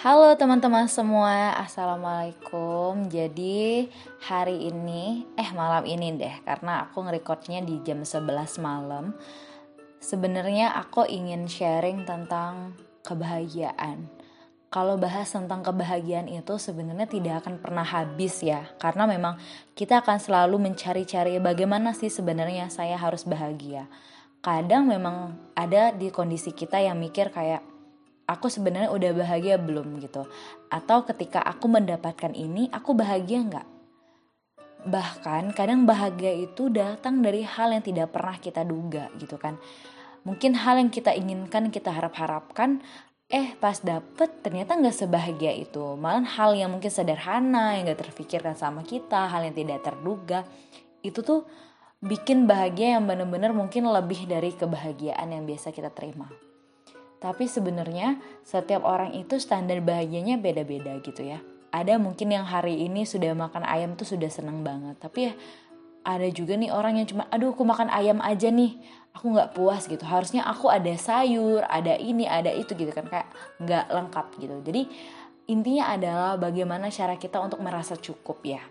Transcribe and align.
Halo 0.00 0.32
teman-teman 0.32 0.88
semua, 0.88 1.52
Assalamualaikum. 1.60 3.12
Jadi 3.12 3.84
hari 4.24 4.72
ini, 4.72 5.28
eh 5.36 5.52
malam 5.52 5.84
ini 5.84 6.16
deh 6.16 6.40
Karena 6.40 6.88
aku 6.88 7.04
ngerekordnya 7.04 7.60
di 7.60 7.84
jam 7.84 8.00
11 8.00 8.64
malam. 8.64 9.12
Sebenarnya 10.00 10.72
aku 10.72 11.04
ingin 11.04 11.44
sharing 11.44 12.08
tentang 12.08 12.72
kebahagiaan. 13.04 14.08
Kalau 14.72 14.96
bahas 14.96 15.28
tentang 15.36 15.60
kebahagiaan 15.60 16.32
itu 16.32 16.56
sebenarnya 16.56 17.04
tidak 17.04 17.44
akan 17.44 17.60
pernah 17.60 17.84
habis 17.84 18.40
ya 18.40 18.72
Karena 18.80 19.04
memang 19.04 19.36
kita 19.76 20.00
akan 20.00 20.16
selalu 20.16 20.64
mencari-cari 20.64 21.36
bagaimana 21.44 21.92
sih 21.92 22.08
sebenarnya 22.08 22.72
saya 22.72 22.96
harus 22.96 23.28
bahagia. 23.28 23.84
Kadang 24.40 24.88
memang 24.88 25.36
ada 25.52 25.92
di 25.92 26.08
kondisi 26.08 26.56
kita 26.56 26.80
yang 26.80 26.96
mikir 26.96 27.28
kayak 27.28 27.69
aku 28.30 28.46
sebenarnya 28.46 28.94
udah 28.94 29.10
bahagia 29.10 29.58
belum 29.58 29.98
gitu? 29.98 30.22
Atau 30.70 31.02
ketika 31.02 31.42
aku 31.42 31.66
mendapatkan 31.66 32.30
ini 32.30 32.70
aku 32.70 32.94
bahagia 32.94 33.42
nggak? 33.42 33.68
Bahkan 34.86 35.50
kadang 35.58 35.82
bahagia 35.84 36.30
itu 36.30 36.70
datang 36.70 37.18
dari 37.20 37.42
hal 37.42 37.74
yang 37.74 37.82
tidak 37.82 38.14
pernah 38.14 38.38
kita 38.38 38.62
duga 38.62 39.10
gitu 39.18 39.34
kan. 39.34 39.58
Mungkin 40.22 40.54
hal 40.54 40.78
yang 40.78 40.94
kita 40.94 41.10
inginkan 41.10 41.74
kita 41.74 41.90
harap-harapkan 41.90 42.78
eh 43.30 43.54
pas 43.58 43.78
dapet 43.78 44.42
ternyata 44.46 44.78
nggak 44.78 44.94
sebahagia 44.94 45.52
itu. 45.52 45.98
Malah 45.98 46.22
hal 46.38 46.54
yang 46.54 46.70
mungkin 46.70 46.88
sederhana 46.88 47.76
yang 47.76 47.90
gak 47.90 48.08
terfikirkan 48.08 48.54
sama 48.54 48.86
kita 48.86 49.26
hal 49.26 49.42
yang 49.42 49.54
tidak 49.58 49.82
terduga. 49.82 50.46
Itu 51.02 51.20
tuh 51.26 51.44
bikin 52.00 52.48
bahagia 52.48 52.96
yang 52.96 53.04
bener-bener 53.04 53.52
mungkin 53.52 53.84
lebih 53.90 54.24
dari 54.24 54.56
kebahagiaan 54.56 55.28
yang 55.34 55.44
biasa 55.44 55.68
kita 55.68 55.92
terima 55.92 56.49
tapi 57.20 57.44
sebenarnya 57.44 58.16
setiap 58.40 58.80
orang 58.88 59.12
itu 59.12 59.36
standar 59.36 59.76
bahagianya 59.84 60.40
beda-beda 60.40 60.96
gitu 61.04 61.20
ya. 61.20 61.44
Ada 61.70 62.00
mungkin 62.00 62.32
yang 62.32 62.48
hari 62.48 62.80
ini 62.80 63.04
sudah 63.04 63.36
makan 63.36 63.62
ayam 63.62 63.94
tuh 63.94 64.08
sudah 64.08 64.32
seneng 64.32 64.64
banget. 64.64 64.96
Tapi 64.98 65.30
ya 65.30 65.32
ada 66.00 66.24
juga 66.32 66.56
nih 66.56 66.72
orang 66.72 66.96
yang 66.96 67.06
cuma 67.06 67.28
aduh 67.28 67.52
aku 67.52 67.62
makan 67.62 67.92
ayam 67.92 68.18
aja 68.24 68.48
nih. 68.48 68.80
Aku 69.12 69.36
nggak 69.36 69.52
puas 69.52 69.84
gitu. 69.84 70.00
Harusnya 70.02 70.48
aku 70.48 70.72
ada 70.72 70.90
sayur, 70.96 71.60
ada 71.68 71.94
ini, 72.00 72.24
ada 72.24 72.48
itu 72.50 72.72
gitu 72.72 72.90
kan 72.90 73.04
kayak 73.04 73.28
nggak 73.60 73.84
lengkap 73.92 74.26
gitu. 74.40 74.56
Jadi 74.64 74.82
intinya 75.52 75.92
adalah 75.92 76.34
bagaimana 76.40 76.88
cara 76.88 77.20
kita 77.20 77.36
untuk 77.36 77.60
merasa 77.60 78.00
cukup 78.00 78.40
ya. 78.48 78.64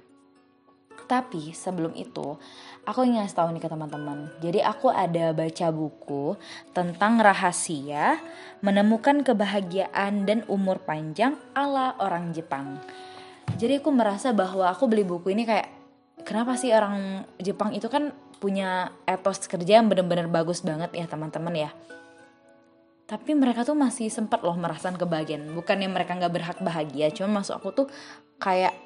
Tapi 1.09 1.57
sebelum 1.57 1.97
itu, 1.97 2.37
aku 2.85 3.01
ingin 3.01 3.25
ngasih 3.25 3.33
tahu 3.33 3.49
nih 3.57 3.65
ke 3.65 3.69
teman-teman. 3.73 4.29
Jadi 4.45 4.61
aku 4.61 4.93
ada 4.93 5.33
baca 5.33 5.67
buku 5.73 6.37
tentang 6.69 7.17
rahasia 7.17 8.21
menemukan 8.61 9.25
kebahagiaan 9.25 10.29
dan 10.29 10.45
umur 10.45 10.77
panjang 10.85 11.33
ala 11.57 11.97
orang 11.97 12.29
Jepang. 12.29 12.77
Jadi 13.57 13.81
aku 13.81 13.89
merasa 13.89 14.29
bahwa 14.37 14.69
aku 14.69 14.85
beli 14.85 15.01
buku 15.01 15.33
ini 15.33 15.49
kayak 15.49 15.65
kenapa 16.21 16.53
sih 16.53 16.69
orang 16.69 17.25
Jepang 17.41 17.73
itu 17.73 17.89
kan 17.89 18.13
punya 18.37 18.93
etos 19.09 19.49
kerja 19.49 19.81
yang 19.81 19.89
bener-bener 19.89 20.29
bagus 20.29 20.61
banget 20.61 20.93
ya 20.93 21.09
teman-teman 21.09 21.57
ya. 21.57 21.71
Tapi 23.09 23.33
mereka 23.33 23.65
tuh 23.65 23.73
masih 23.73 24.13
sempat 24.13 24.45
loh 24.45 24.53
merasakan 24.53 24.93
kebahagiaan. 24.93 25.49
Bukannya 25.57 25.89
mereka 25.89 26.13
nggak 26.13 26.33
berhak 26.37 26.57
bahagia, 26.61 27.09
cuma 27.09 27.41
masuk 27.41 27.57
aku 27.57 27.69
tuh 27.73 27.87
kayak 28.37 28.77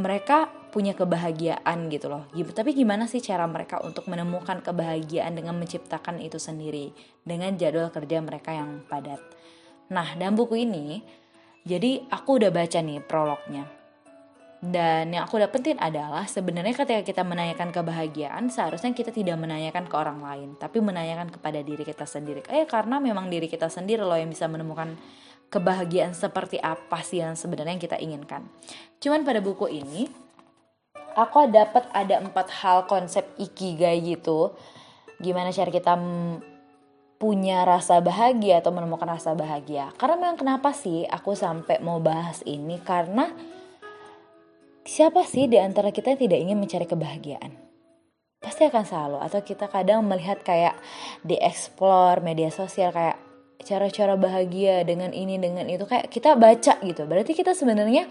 mereka 0.00 0.50
punya 0.74 0.98
kebahagiaan 0.98 1.86
gitu 1.86 2.10
loh. 2.10 2.26
Tapi 2.34 2.74
gimana 2.74 3.06
sih 3.06 3.22
cara 3.22 3.46
mereka 3.46 3.78
untuk 3.86 4.10
menemukan 4.10 4.58
kebahagiaan 4.58 5.38
dengan 5.38 5.54
menciptakan 5.54 6.18
itu 6.18 6.42
sendiri 6.42 6.90
dengan 7.22 7.54
jadwal 7.54 7.94
kerja 7.94 8.18
mereka 8.18 8.50
yang 8.50 8.82
padat. 8.90 9.22
Nah, 9.94 10.18
dalam 10.18 10.34
buku 10.34 10.66
ini 10.66 10.98
jadi 11.62 12.02
aku 12.10 12.42
udah 12.42 12.50
baca 12.50 12.82
nih 12.82 12.98
prolognya. 13.06 13.70
Dan 14.64 15.12
yang 15.12 15.28
aku 15.28 15.36
dapetin 15.36 15.76
adalah 15.76 16.24
sebenarnya 16.24 16.72
ketika 16.72 17.04
kita 17.04 17.20
menanyakan 17.20 17.68
kebahagiaan 17.68 18.48
seharusnya 18.48 18.96
kita 18.96 19.12
tidak 19.12 19.36
menanyakan 19.36 19.84
ke 19.84 19.94
orang 19.94 20.24
lain, 20.24 20.48
tapi 20.56 20.80
menanyakan 20.80 21.28
kepada 21.28 21.60
diri 21.60 21.84
kita 21.84 22.08
sendiri. 22.08 22.40
Eh 22.48 22.64
karena 22.64 22.96
memang 22.96 23.28
diri 23.28 23.46
kita 23.46 23.68
sendiri 23.68 24.00
loh 24.00 24.16
yang 24.16 24.32
bisa 24.32 24.48
menemukan 24.48 24.96
kebahagiaan 25.52 26.16
seperti 26.16 26.56
apa 26.58 27.04
sih 27.04 27.20
yang 27.20 27.36
sebenarnya 27.36 27.76
kita 27.76 28.00
inginkan. 28.00 28.48
Cuman 29.04 29.22
pada 29.22 29.44
buku 29.44 29.68
ini 29.68 30.23
aku 31.14 31.48
dapat 31.50 31.86
ada 31.94 32.20
empat 32.20 32.50
hal 32.62 32.84
konsep 32.90 33.24
ikigai 33.38 34.02
gitu. 34.02 34.52
Gimana 35.22 35.54
cara 35.54 35.70
kita 35.70 35.94
punya 37.16 37.64
rasa 37.64 38.02
bahagia 38.02 38.60
atau 38.60 38.74
menemukan 38.74 39.08
rasa 39.08 39.32
bahagia. 39.32 39.94
Karena 39.96 40.18
memang 40.18 40.36
kenapa 40.36 40.74
sih 40.74 41.06
aku 41.06 41.32
sampai 41.32 41.80
mau 41.80 42.02
bahas 42.02 42.42
ini 42.44 42.82
karena 42.82 43.30
siapa 44.84 45.24
sih 45.24 45.48
di 45.48 45.56
antara 45.56 45.94
kita 45.94 46.12
yang 46.12 46.20
tidak 46.20 46.38
ingin 46.44 46.58
mencari 46.60 46.86
kebahagiaan? 46.86 47.52
Pasti 48.42 48.68
akan 48.68 48.84
selalu 48.84 49.18
atau 49.24 49.40
kita 49.40 49.72
kadang 49.72 50.04
melihat 50.04 50.44
kayak 50.44 50.76
di 51.24 51.40
explore 51.40 52.20
media 52.20 52.52
sosial 52.52 52.92
kayak 52.92 53.16
cara-cara 53.64 54.20
bahagia 54.20 54.84
dengan 54.84 55.10
ini 55.16 55.40
dengan 55.40 55.64
itu 55.64 55.88
kayak 55.88 56.12
kita 56.12 56.36
baca 56.36 56.76
gitu 56.84 57.08
berarti 57.08 57.32
kita 57.32 57.56
sebenarnya 57.56 58.04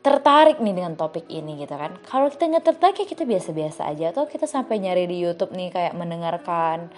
tertarik 0.00 0.64
nih 0.64 0.72
dengan 0.72 0.96
topik 0.96 1.28
ini 1.28 1.60
gitu 1.60 1.76
kan. 1.76 1.96
Kalau 2.08 2.32
kita 2.32 2.48
nggak 2.48 2.64
tertarik 2.64 2.96
ya 3.04 3.06
kita 3.08 3.24
biasa-biasa 3.28 3.88
aja. 3.92 4.12
Atau 4.12 4.24
kita 4.28 4.48
sampai 4.48 4.80
nyari 4.80 5.04
di 5.04 5.20
YouTube 5.20 5.52
nih 5.52 5.68
kayak 5.72 5.94
mendengarkan 5.96 6.88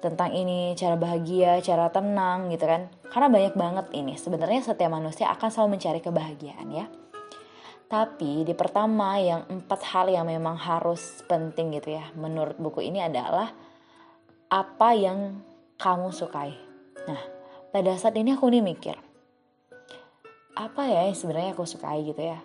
tentang 0.00 0.36
ini 0.36 0.76
cara 0.76 1.00
bahagia 1.00 1.60
cara 1.64 1.88
tenang 1.92 2.52
gitu 2.52 2.64
kan. 2.64 2.88
Karena 3.08 3.28
banyak 3.28 3.54
banget 3.56 3.86
ini 3.92 4.16
sebenarnya 4.16 4.60
setiap 4.64 4.92
manusia 4.92 5.28
akan 5.32 5.48
selalu 5.48 5.80
mencari 5.80 6.00
kebahagiaan 6.00 6.68
ya. 6.72 6.86
Tapi 7.84 8.48
di 8.48 8.56
pertama 8.56 9.20
yang 9.20 9.44
empat 9.46 9.80
hal 9.92 10.08
yang 10.08 10.24
memang 10.24 10.56
harus 10.56 11.20
penting 11.28 11.76
gitu 11.76 11.94
ya 11.94 12.08
menurut 12.16 12.56
buku 12.56 12.88
ini 12.88 13.04
adalah 13.04 13.52
apa 14.48 14.88
yang 14.96 15.44
kamu 15.76 16.08
sukai. 16.10 16.56
Nah, 17.04 17.22
pada 17.68 17.92
saat 18.00 18.16
ini 18.16 18.32
aku 18.32 18.48
nih 18.48 18.64
mikir, 18.64 18.96
apa 20.54 20.86
ya 20.86 21.10
yang 21.10 21.18
sebenarnya 21.18 21.52
aku 21.58 21.66
sukai 21.66 22.06
gitu 22.06 22.22
ya? 22.22 22.38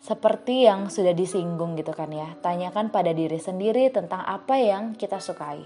Seperti 0.00 0.64
yang 0.64 0.88
sudah 0.88 1.12
disinggung 1.12 1.76
gitu 1.76 1.92
kan 1.92 2.08
ya, 2.08 2.38
tanyakan 2.40 2.88
pada 2.88 3.12
diri 3.12 3.36
sendiri 3.36 3.92
tentang 3.92 4.24
apa 4.24 4.56
yang 4.56 4.96
kita 4.96 5.20
sukai. 5.20 5.60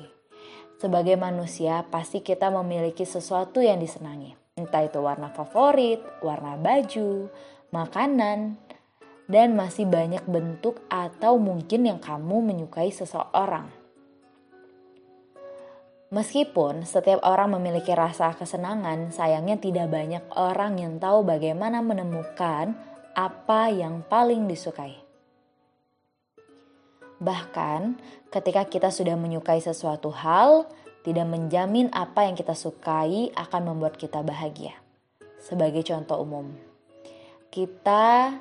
Sebagai 0.81 1.15
manusia, 1.15 1.87
pasti 1.87 2.27
kita 2.27 2.51
memiliki 2.51 3.07
sesuatu 3.07 3.63
yang 3.63 3.79
disenangi. 3.79 4.35
Entah 4.59 4.83
itu 4.83 4.99
warna 4.99 5.31
favorit, 5.31 6.03
warna 6.25 6.59
baju, 6.59 7.31
makanan, 7.71 8.59
dan 9.31 9.55
masih 9.55 9.87
banyak 9.87 10.27
bentuk 10.27 10.83
atau 10.91 11.39
mungkin 11.39 11.87
yang 11.87 12.01
kamu 12.03 12.43
menyukai 12.43 12.91
seseorang. 12.91 13.82
Meskipun 16.13 16.85
setiap 16.85 17.25
orang 17.25 17.57
memiliki 17.57 17.97
rasa 17.97 18.37
kesenangan, 18.37 19.09
sayangnya 19.17 19.57
tidak 19.57 19.89
banyak 19.89 20.21
orang 20.37 20.77
yang 20.77 21.01
tahu 21.01 21.25
bagaimana 21.25 21.81
menemukan 21.81 22.77
apa 23.17 23.73
yang 23.73 24.05
paling 24.05 24.45
disukai. 24.45 25.01
Bahkan, 27.17 27.97
ketika 28.29 28.69
kita 28.69 28.93
sudah 28.93 29.17
menyukai 29.17 29.65
sesuatu 29.65 30.13
hal, 30.13 30.69
tidak 31.01 31.25
menjamin 31.33 31.89
apa 31.97 32.29
yang 32.29 32.37
kita 32.37 32.53
sukai 32.53 33.33
akan 33.33 33.73
membuat 33.73 33.97
kita 33.97 34.21
bahagia. 34.21 34.77
Sebagai 35.41 35.81
contoh 35.81 36.21
umum, 36.21 36.53
kita 37.49 38.37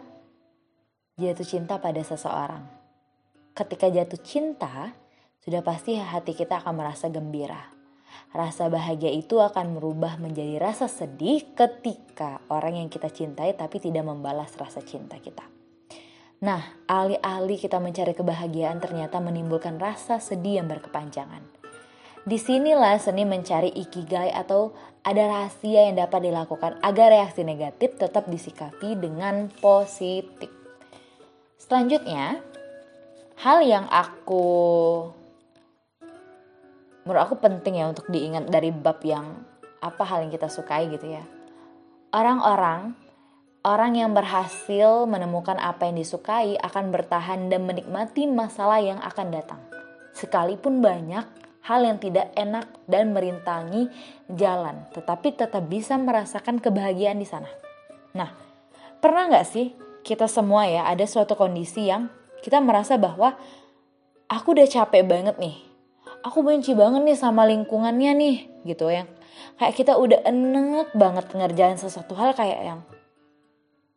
jatuh 1.16 1.48
cinta 1.48 1.80
pada 1.80 2.04
seseorang. 2.04 2.68
Ketika 3.56 3.88
jatuh 3.88 4.20
cinta, 4.20 4.92
sudah 5.42 5.66
pasti 5.66 5.98
hati 5.98 6.38
kita 6.38 6.62
akan 6.62 6.74
merasa 6.78 7.10
gembira. 7.10 7.74
Rasa 8.32 8.72
bahagia 8.72 9.12
itu 9.12 9.42
akan 9.42 9.76
merubah 9.76 10.16
menjadi 10.22 10.62
rasa 10.62 10.88
sedih 10.88 11.52
ketika 11.52 12.40
orang 12.48 12.80
yang 12.80 12.88
kita 12.88 13.12
cintai 13.12 13.58
tapi 13.58 13.82
tidak 13.82 14.08
membalas 14.08 14.54
rasa 14.56 14.80
cinta 14.86 15.20
kita. 15.20 15.44
Nah, 16.42 16.62
alih-alih 16.90 17.60
kita 17.60 17.78
mencari 17.78 18.18
kebahagiaan 18.18 18.82
ternyata 18.82 19.22
menimbulkan 19.22 19.78
rasa 19.78 20.18
sedih 20.18 20.64
yang 20.64 20.68
berkepanjangan. 20.70 21.44
Di 22.22 22.38
sinilah 22.38 23.02
seni 23.02 23.26
mencari 23.26 23.74
ikigai 23.74 24.30
atau 24.30 24.74
ada 25.02 25.26
rahasia 25.26 25.90
yang 25.90 25.98
dapat 25.98 26.30
dilakukan 26.30 26.78
agar 26.86 27.14
reaksi 27.14 27.42
negatif 27.42 27.98
tetap 27.98 28.30
disikapi 28.30 28.94
dengan 28.94 29.50
positif. 29.58 30.50
Selanjutnya, 31.58 32.38
hal 33.42 33.66
yang 33.66 33.90
aku 33.90 34.46
menurut 37.04 37.22
aku 37.26 37.36
penting 37.42 37.82
ya 37.82 37.90
untuk 37.90 38.08
diingat 38.10 38.50
dari 38.50 38.70
bab 38.70 39.02
yang 39.02 39.46
apa 39.82 40.04
hal 40.06 40.26
yang 40.26 40.32
kita 40.32 40.48
sukai 40.48 40.90
gitu 40.94 41.10
ya. 41.10 41.24
Orang-orang 42.14 42.94
orang 43.62 43.94
yang 43.94 44.12
berhasil 44.14 45.06
menemukan 45.06 45.58
apa 45.62 45.90
yang 45.90 45.98
disukai 45.98 46.58
akan 46.58 46.90
bertahan 46.90 47.50
dan 47.50 47.66
menikmati 47.66 48.26
masalah 48.26 48.82
yang 48.82 48.98
akan 49.02 49.28
datang. 49.34 49.62
Sekalipun 50.14 50.82
banyak 50.82 51.26
hal 51.62 51.82
yang 51.86 52.02
tidak 52.02 52.34
enak 52.34 52.66
dan 52.90 53.14
merintangi 53.14 53.88
jalan, 54.34 54.86
tetapi 54.98 55.38
tetap 55.38 55.66
bisa 55.70 55.94
merasakan 55.98 56.58
kebahagiaan 56.58 57.22
di 57.22 57.28
sana. 57.30 57.50
Nah, 58.18 58.34
pernah 58.98 59.30
nggak 59.30 59.48
sih 59.48 59.74
kita 60.02 60.26
semua 60.26 60.66
ya 60.66 60.90
ada 60.90 61.06
suatu 61.06 61.38
kondisi 61.38 61.86
yang 61.88 62.10
kita 62.42 62.58
merasa 62.58 62.98
bahwa 62.98 63.38
aku 64.26 64.58
udah 64.58 64.66
capek 64.66 65.06
banget 65.06 65.38
nih, 65.38 65.62
aku 66.22 66.46
benci 66.46 66.74
banget 66.78 67.02
nih 67.04 67.18
sama 67.18 67.46
lingkungannya 67.50 68.12
nih, 68.18 68.36
gitu 68.66 68.90
ya. 68.90 69.06
Kayak 69.58 69.74
kita 69.78 69.94
udah 69.98 70.26
enek 70.26 70.94
banget 70.98 71.26
ngerjain 71.34 71.78
sesuatu 71.78 72.18
hal 72.18 72.34
kayak 72.34 72.62
yang 72.62 72.82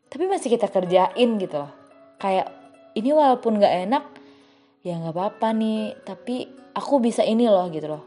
tapi 0.08 0.30
masih 0.30 0.46
kita 0.46 0.70
kerjain 0.70 1.30
gitu 1.42 1.56
loh. 1.58 1.72
Kayak 2.22 2.54
ini 2.94 3.10
walaupun 3.10 3.58
gak 3.58 3.74
enak 3.90 4.04
ya 4.84 5.00
nggak 5.00 5.16
apa-apa 5.16 5.48
nih 5.56 5.96
tapi 6.04 6.44
aku 6.76 7.00
bisa 7.00 7.24
ini 7.24 7.48
loh 7.48 7.64
gitu 7.72 7.88
loh 7.88 8.04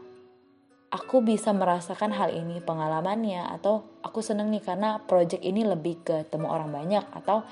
aku 0.94 1.20
bisa 1.20 1.50
merasakan 1.50 2.14
hal 2.14 2.30
ini 2.30 2.62
pengalamannya 2.62 3.50
atau 3.58 3.98
aku 4.00 4.22
seneng 4.22 4.48
nih 4.54 4.62
karena 4.62 5.02
project 5.02 5.42
ini 5.42 5.66
lebih 5.66 6.06
ke 6.06 6.16
temu 6.30 6.46
orang 6.46 6.70
banyak 6.70 7.02
atau 7.12 7.42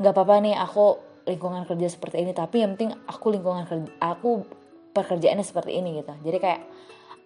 nggak 0.00 0.12
apa-apa 0.16 0.34
nih 0.42 0.56
aku 0.56 0.96
lingkungan 1.28 1.68
kerja 1.68 1.92
seperti 1.92 2.24
ini 2.24 2.32
tapi 2.32 2.64
yang 2.64 2.74
penting 2.74 2.96
aku 3.04 3.26
lingkungan 3.30 3.68
kerja 3.68 3.92
aku 4.00 4.48
pekerjaannya 4.90 5.46
seperti 5.46 5.78
ini 5.78 6.02
gitu. 6.02 6.12
Jadi 6.26 6.38
kayak 6.38 6.62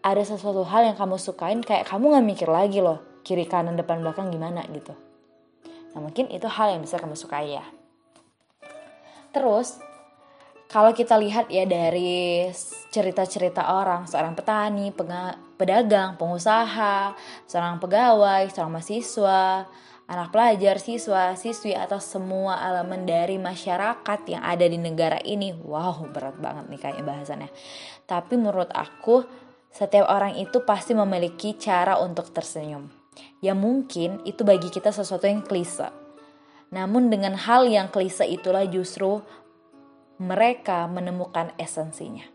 ada 0.04 0.22
sesuatu 0.22 0.62
hal 0.68 0.92
yang 0.92 0.96
kamu 1.00 1.16
sukain 1.16 1.64
kayak 1.64 1.88
kamu 1.88 2.12
nggak 2.12 2.26
mikir 2.28 2.48
lagi 2.52 2.84
loh 2.84 3.00
kiri 3.24 3.48
kanan 3.48 3.74
depan 3.74 4.04
belakang 4.04 4.28
gimana 4.28 4.60
gitu. 4.68 4.92
Nah 5.96 6.00
mungkin 6.04 6.28
itu 6.28 6.44
hal 6.44 6.76
yang 6.76 6.84
bisa 6.84 7.00
kamu 7.00 7.16
sukai 7.16 7.56
ya. 7.56 7.64
Terus 9.32 9.80
kalau 10.68 10.92
kita 10.92 11.16
lihat 11.16 11.48
ya 11.48 11.64
dari 11.64 12.50
cerita-cerita 12.90 13.74
orang, 13.74 14.06
seorang 14.06 14.34
petani, 14.34 14.90
pedagang, 15.56 16.18
pengusaha, 16.18 17.14
seorang 17.46 17.78
pegawai, 17.78 18.50
seorang 18.50 18.78
mahasiswa, 18.78 19.66
anak 20.04 20.36
pelajar, 20.36 20.76
siswa, 20.76 21.32
siswi 21.32 21.72
atau 21.72 21.96
semua 21.96 22.60
elemen 22.60 23.08
dari 23.08 23.40
masyarakat 23.40 24.20
yang 24.28 24.42
ada 24.44 24.66
di 24.68 24.76
negara 24.76 25.16
ini. 25.24 25.56
Wow, 25.56 26.12
berat 26.12 26.36
banget 26.36 26.68
nih 26.68 26.80
kayaknya 26.80 27.04
bahasannya. 27.04 27.50
Tapi 28.04 28.34
menurut 28.36 28.68
aku, 28.74 29.24
setiap 29.72 30.06
orang 30.12 30.36
itu 30.36 30.60
pasti 30.62 30.92
memiliki 30.92 31.56
cara 31.56 31.96
untuk 31.98 32.30
tersenyum. 32.30 32.86
Ya 33.40 33.56
mungkin 33.56 34.20
itu 34.28 34.44
bagi 34.44 34.68
kita 34.68 34.92
sesuatu 34.92 35.24
yang 35.24 35.40
klise. 35.40 35.88
Namun 36.74 37.08
dengan 37.08 37.38
hal 37.38 37.70
yang 37.70 37.88
klise 37.88 38.26
itulah 38.26 38.66
justru 38.68 39.22
mereka 40.20 40.86
menemukan 40.86 41.50
esensinya. 41.58 42.26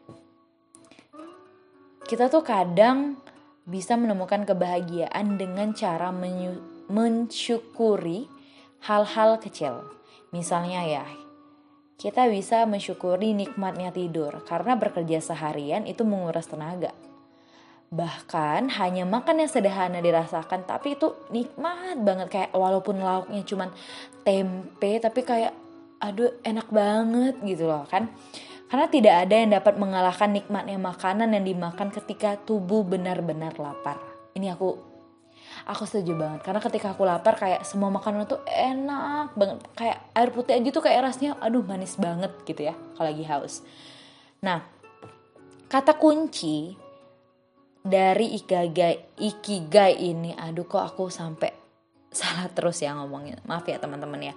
Kita 2.03 2.25
tuh 2.25 2.41
kadang 2.41 3.21
bisa 3.69 3.93
menemukan 3.93 4.49
kebahagiaan 4.49 5.37
dengan 5.37 5.77
cara 5.77 6.09
mensyukuri 6.89 8.25
hal-hal 8.83 9.37
kecil. 9.37 9.85
Misalnya 10.33 10.81
ya, 10.85 11.05
kita 12.01 12.25
bisa 12.27 12.65
mensyukuri 12.65 13.37
nikmatnya 13.37 13.93
tidur 13.93 14.41
karena 14.49 14.73
bekerja 14.79 15.21
seharian 15.21 15.85
itu 15.85 16.01
menguras 16.01 16.49
tenaga. 16.49 16.95
Bahkan 17.89 18.69
hanya 18.77 19.05
makan 19.05 19.41
yang 19.41 19.49
sederhana 19.49 20.01
dirasakan 20.01 20.65
tapi 20.65 20.93
itu 20.93 21.13
nikmat 21.33 21.97
banget 22.01 22.27
kayak 22.29 22.51
walaupun 22.53 23.01
lauknya 23.01 23.41
cuman 23.45 23.73
tempe 24.21 25.01
tapi 25.01 25.25
kayak 25.25 25.53
aduh 25.99 26.31
enak 26.45 26.69
banget 26.71 27.35
gitu 27.43 27.67
loh 27.67 27.83
kan 27.89 28.07
karena 28.71 28.87
tidak 28.87 29.15
ada 29.25 29.35
yang 29.35 29.51
dapat 29.51 29.75
mengalahkan 29.75 30.31
nikmatnya 30.31 30.79
makanan 30.79 31.33
yang 31.35 31.43
dimakan 31.43 31.91
ketika 31.91 32.39
tubuh 32.39 32.87
benar-benar 32.87 33.57
lapar 33.59 33.99
ini 34.37 34.47
aku 34.47 34.88
aku 35.67 35.85
setuju 35.85 36.15
banget 36.15 36.41
karena 36.41 36.61
ketika 36.63 36.93
aku 36.93 37.03
lapar 37.05 37.37
kayak 37.37 37.61
semua 37.67 37.91
makanan 37.93 38.25
tuh 38.25 38.41
enak 38.47 39.33
banget. 39.37 39.59
Kayak 39.75 39.97
air 40.15 40.29
putih 40.33 40.53
aja 40.57 40.69
tuh 40.71 40.83
kayak 40.83 40.99
rasanya 41.05 41.37
aduh 41.37 41.61
manis 41.61 41.99
banget 41.99 42.31
gitu 42.47 42.71
ya 42.71 42.75
kalau 42.95 43.09
lagi 43.11 43.25
haus. 43.27 43.61
Nah 44.41 44.63
kata 45.69 45.99
kunci 45.99 46.73
dari 47.83 48.35
ikigai 48.37 49.19
ikigai 49.19 49.93
ini 49.99 50.33
aduh 50.33 50.65
kok 50.65 50.83
aku 50.83 51.11
sampai 51.11 51.51
salah 52.19 52.47
terus 52.49 52.79
ya 52.81 52.95
ngomongin. 52.95 53.37
Maaf 53.45 53.67
ya 53.67 53.77
teman-teman 53.77 54.31
ya. 54.31 54.35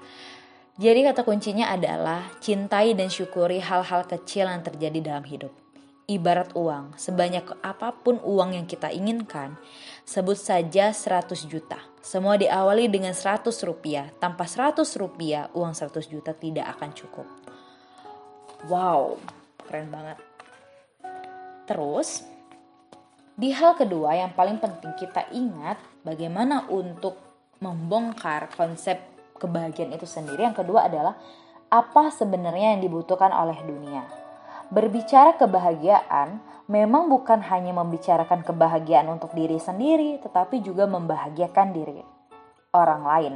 Jadi 0.81 1.05
kata 1.05 1.23
kuncinya 1.23 1.69
adalah 1.69 2.33
cintai 2.41 2.97
dan 2.97 3.13
syukuri 3.13 3.61
hal-hal 3.61 4.09
kecil 4.09 4.49
yang 4.49 4.65
terjadi 4.65 5.15
dalam 5.15 5.25
hidup. 5.29 5.62
Ibarat 6.11 6.59
uang, 6.59 6.99
sebanyak 6.99 7.63
apa 7.63 7.95
pun 7.95 8.19
uang 8.27 8.59
yang 8.59 8.67
kita 8.67 8.91
inginkan, 8.91 9.55
sebut 10.03 10.35
saja 10.35 10.91
100 10.91 11.47
juta. 11.47 11.79
Semua 12.03 12.35
diawali 12.35 12.91
dengan 12.91 13.15
100 13.15 13.55
rupiah. 13.63 14.11
Tanpa 14.19 14.51
100 14.51 14.83
rupiah, 14.99 15.47
uang 15.55 15.71
100 15.71 16.11
juta 16.11 16.35
tidak 16.35 16.75
akan 16.75 16.91
cukup. 16.91 17.27
Wow, 18.67 19.23
keren 19.63 19.95
banget. 19.95 20.19
Terus, 21.71 22.27
di 23.39 23.55
hal 23.55 23.79
kedua 23.79 24.19
yang 24.19 24.35
paling 24.35 24.59
penting 24.59 24.93
kita 24.99 25.31
ingat 25.31 25.79
bagaimana 26.03 26.67
untuk 26.67 27.15
membongkar 27.63 28.51
konsep 28.59 28.99
kebahagiaan 29.39 29.95
itu 29.95 30.07
sendiri. 30.07 30.47
Yang 30.47 30.67
kedua 30.67 30.91
adalah 30.91 31.15
apa 31.73 32.13
sebenarnya 32.13 32.77
yang 32.77 32.83
dibutuhkan 32.85 33.31
oleh 33.31 33.57
dunia. 33.65 34.22
Berbicara 34.73 35.37
kebahagiaan 35.37 36.41
memang 36.65 37.13
bukan 37.13 37.45
hanya 37.45 37.77
membicarakan 37.77 38.41
kebahagiaan 38.41 39.05
untuk 39.13 39.37
diri 39.37 39.61
sendiri, 39.61 40.17
tetapi 40.25 40.65
juga 40.65 40.89
membahagiakan 40.89 41.69
diri 41.77 42.01
orang 42.73 43.03
lain. 43.05 43.35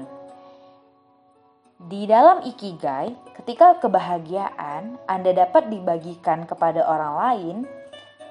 Di 1.77 2.09
dalam 2.09 2.41
ikigai, 2.41 3.13
ketika 3.37 3.77
kebahagiaan 3.77 4.97
Anda 5.05 5.37
dapat 5.37 5.69
dibagikan 5.69 6.49
kepada 6.49 6.89
orang 6.89 7.15
lain, 7.21 7.57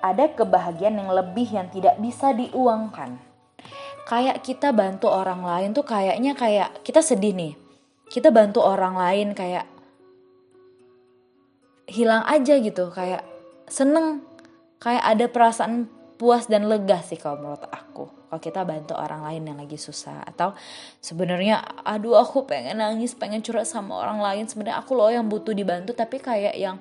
ada 0.02 0.26
kebahagiaan 0.26 0.98
yang 0.98 1.14
lebih 1.14 1.46
yang 1.54 1.70
tidak 1.70 2.02
bisa 2.02 2.34
diuangkan. 2.34 3.22
Kayak 4.10 4.42
kita 4.42 4.74
bantu 4.74 5.14
orang 5.14 5.46
lain 5.46 5.78
tuh 5.78 5.86
kayaknya 5.86 6.34
kayak 6.34 6.82
kita 6.82 7.06
sedih 7.06 7.38
nih 7.38 7.54
kita 8.10 8.30
bantu 8.30 8.62
orang 8.62 8.96
lain 8.96 9.28
kayak 9.34 9.66
hilang 11.86 12.26
aja 12.26 12.58
gitu 12.58 12.90
kayak 12.90 13.22
seneng 13.70 14.22
kayak 14.82 15.04
ada 15.06 15.26
perasaan 15.30 15.90
puas 16.16 16.48
dan 16.48 16.66
lega 16.72 17.04
sih 17.04 17.20
kalau 17.20 17.44
menurut 17.44 17.68
aku. 17.70 18.08
Kalau 18.32 18.42
kita 18.42 18.68
bantu 18.68 18.96
orang 18.96 19.24
lain 19.24 19.48
yang 19.48 19.58
lagi 19.60 19.80
susah 19.80 20.24
atau 20.28 20.56
sebenarnya 21.00 21.62
aduh 21.88 22.20
aku 22.20 22.44
pengen 22.48 22.84
nangis 22.84 23.16
pengen 23.16 23.44
curhat 23.44 23.68
sama 23.68 24.00
orang 24.00 24.20
lain. 24.20 24.46
Sebenarnya 24.48 24.80
aku 24.80 24.96
loh 24.96 25.12
yang 25.12 25.28
butuh 25.28 25.52
dibantu 25.52 25.96
tapi 25.96 26.20
kayak 26.20 26.56
yang 26.56 26.80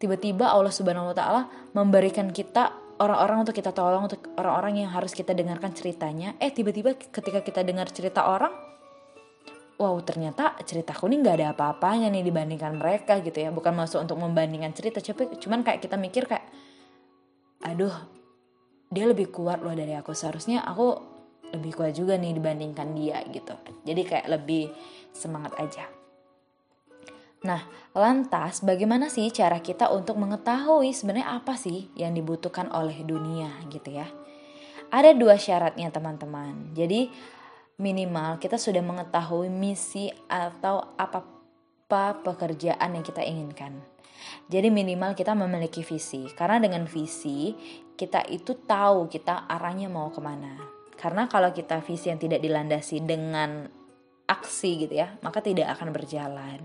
tiba-tiba 0.00 0.48
Allah 0.48 0.72
Subhanahu 0.72 1.12
Wa 1.12 1.16
Taala 1.16 1.42
memberikan 1.76 2.32
kita 2.32 2.72
orang-orang 3.00 3.48
untuk 3.48 3.56
kita 3.56 3.72
tolong 3.72 4.08
untuk 4.08 4.20
orang-orang 4.36 4.84
yang 4.84 4.90
harus 4.92 5.12
kita 5.16 5.32
dengarkan 5.32 5.72
ceritanya. 5.72 6.36
Eh 6.40 6.52
tiba-tiba 6.52 6.96
ketika 6.96 7.40
kita 7.40 7.60
dengar 7.64 7.88
cerita 7.92 8.28
orang 8.28 8.52
wow 9.80 9.96
ternyata 10.04 10.60
ceritaku 10.60 11.08
ini 11.08 11.24
nggak 11.24 11.36
ada 11.40 11.46
apa-apanya 11.56 12.12
nih 12.12 12.20
dibandingkan 12.20 12.76
mereka 12.76 13.16
gitu 13.24 13.40
ya 13.40 13.48
bukan 13.48 13.72
masuk 13.72 14.04
untuk 14.04 14.20
membandingkan 14.20 14.76
cerita 14.76 15.00
tapi 15.00 15.40
cuman 15.40 15.64
kayak 15.64 15.80
kita 15.80 15.96
mikir 15.96 16.28
kayak 16.28 16.44
aduh 17.64 17.96
dia 18.92 19.08
lebih 19.08 19.32
kuat 19.32 19.64
loh 19.64 19.72
dari 19.72 19.96
aku 19.96 20.12
seharusnya 20.12 20.60
aku 20.68 21.00
lebih 21.56 21.72
kuat 21.72 21.96
juga 21.96 22.20
nih 22.20 22.36
dibandingkan 22.36 22.92
dia 22.92 23.24
gitu 23.32 23.56
jadi 23.88 24.02
kayak 24.04 24.26
lebih 24.28 24.68
semangat 25.16 25.56
aja 25.56 25.88
Nah, 27.40 27.64
lantas 27.96 28.60
bagaimana 28.60 29.08
sih 29.08 29.32
cara 29.32 29.64
kita 29.64 29.88
untuk 29.88 30.20
mengetahui 30.20 30.92
sebenarnya 30.92 31.40
apa 31.40 31.56
sih 31.56 31.88
yang 31.96 32.12
dibutuhkan 32.12 32.68
oleh 32.68 33.00
dunia 33.00 33.48
gitu 33.72 33.96
ya? 33.96 34.04
Ada 34.92 35.16
dua 35.16 35.40
syaratnya 35.40 35.88
teman-teman. 35.88 36.76
Jadi 36.76 37.08
minimal 37.80 38.36
kita 38.36 38.60
sudah 38.60 38.84
mengetahui 38.84 39.48
misi 39.48 40.12
atau 40.28 40.94
apa 41.00 41.24
apa 41.90 42.22
pekerjaan 42.22 42.94
yang 42.94 43.02
kita 43.02 43.18
inginkan. 43.26 43.82
Jadi 44.46 44.70
minimal 44.70 45.18
kita 45.18 45.34
memiliki 45.34 45.82
visi, 45.82 46.28
karena 46.38 46.62
dengan 46.62 46.86
visi 46.86 47.50
kita 47.98 48.30
itu 48.30 48.62
tahu 48.62 49.10
kita 49.10 49.50
arahnya 49.50 49.90
mau 49.90 50.06
ke 50.14 50.22
mana. 50.22 50.54
Karena 50.94 51.26
kalau 51.26 51.50
kita 51.50 51.82
visi 51.82 52.14
yang 52.14 52.22
tidak 52.22 52.38
dilandasi 52.38 53.02
dengan 53.02 53.66
aksi 54.30 54.86
gitu 54.86 55.02
ya, 55.02 55.18
maka 55.24 55.42
tidak 55.42 55.74
akan 55.74 55.90
berjalan. 55.90 56.62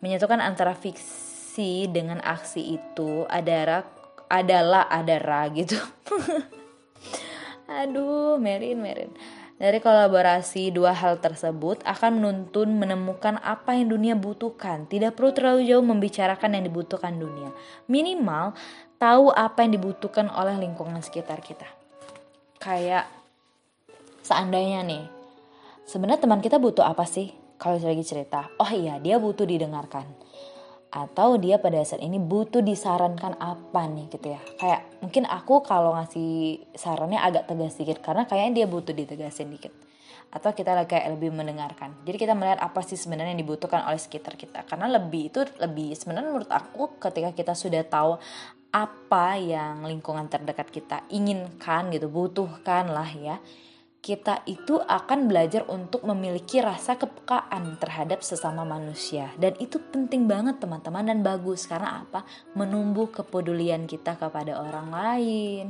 Menyatukan 0.00 0.40
antara 0.40 0.72
visi 0.72 1.84
dengan 1.92 2.24
aksi 2.24 2.80
itu 2.80 3.28
adalah 3.28 3.84
adalah 4.32 4.88
adara 4.88 5.44
gitu. 5.52 5.76
Aduh, 7.84 8.40
Merin, 8.40 8.80
Merin 8.80 9.12
Dari 9.58 9.82
kolaborasi 9.82 10.70
dua 10.70 10.94
hal 10.94 11.18
tersebut 11.18 11.82
akan 11.82 12.22
menuntun 12.22 12.78
menemukan 12.78 13.42
apa 13.42 13.74
yang 13.74 13.90
dunia 13.90 14.14
butuhkan. 14.14 14.86
Tidak 14.86 15.18
perlu 15.18 15.34
terlalu 15.34 15.66
jauh 15.66 15.82
membicarakan 15.82 16.54
yang 16.54 16.70
dibutuhkan 16.70 17.18
dunia. 17.18 17.50
Minimal 17.90 18.54
tahu 19.02 19.34
apa 19.34 19.66
yang 19.66 19.74
dibutuhkan 19.74 20.30
oleh 20.30 20.54
lingkungan 20.62 21.02
sekitar 21.02 21.42
kita. 21.42 21.66
Kayak 22.62 23.10
seandainya 24.22 24.86
nih, 24.86 25.04
sebenarnya 25.90 26.22
teman 26.22 26.38
kita 26.38 26.62
butuh 26.62 26.86
apa 26.86 27.02
sih? 27.02 27.34
Kalau 27.58 27.82
lagi 27.82 28.06
cerita, 28.06 28.46
oh 28.62 28.70
iya 28.70 29.02
dia 29.02 29.18
butuh 29.18 29.42
didengarkan 29.42 30.06
atau 30.88 31.36
dia 31.36 31.60
pada 31.60 31.84
saat 31.84 32.00
ini 32.00 32.16
butuh 32.16 32.64
disarankan 32.64 33.36
apa 33.36 33.84
nih 33.88 34.08
gitu 34.08 34.32
ya? 34.32 34.40
Kayak 34.56 34.80
mungkin 35.04 35.24
aku 35.28 35.60
kalau 35.60 35.92
ngasih 35.96 36.64
sarannya 36.72 37.20
agak 37.20 37.44
tegas 37.44 37.76
sedikit 37.76 38.00
karena 38.00 38.24
kayaknya 38.24 38.64
dia 38.64 38.66
butuh 38.66 38.96
ditegasin 38.96 39.52
dikit. 39.52 39.72
Atau 40.28 40.52
kita 40.52 40.76
kayak 40.84 41.16
lebih 41.16 41.32
mendengarkan. 41.32 42.04
Jadi 42.04 42.16
kita 42.20 42.36
melihat 42.36 42.60
apa 42.60 42.84
sih 42.84 43.00
sebenarnya 43.00 43.32
yang 43.32 43.40
dibutuhkan 43.44 43.84
oleh 43.84 44.00
sekitar 44.00 44.36
kita. 44.36 44.64
Karena 44.68 44.88
lebih 44.88 45.32
itu 45.32 45.40
lebih 45.60 45.96
sebenarnya 45.96 46.28
menurut 46.32 46.52
aku 46.52 47.00
ketika 47.00 47.32
kita 47.32 47.52
sudah 47.56 47.84
tahu 47.84 48.20
apa 48.68 49.40
yang 49.40 49.88
lingkungan 49.88 50.28
terdekat 50.28 50.68
kita 50.68 51.00
inginkan 51.08 51.88
gitu 51.88 52.12
butuhkan 52.12 52.92
lah 52.92 53.08
ya 53.08 53.40
kita 53.98 54.46
itu 54.46 54.78
akan 54.78 55.26
belajar 55.26 55.66
untuk 55.66 56.06
memiliki 56.06 56.62
rasa 56.62 56.94
kepekaan 56.94 57.76
terhadap 57.82 58.22
sesama 58.22 58.62
manusia. 58.62 59.34
Dan 59.34 59.58
itu 59.58 59.82
penting 59.90 60.30
banget 60.30 60.62
teman-teman 60.62 61.02
dan 61.02 61.20
bagus. 61.20 61.66
Karena 61.66 62.06
apa? 62.06 62.22
Menumbuh 62.54 63.10
kepedulian 63.10 63.90
kita 63.90 64.14
kepada 64.14 64.62
orang 64.62 64.88
lain. 64.94 65.64